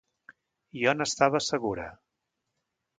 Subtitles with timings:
[0.85, 1.89] Jo n'estava segura.